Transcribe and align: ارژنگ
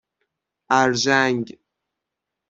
ارژنگ 0.79 1.47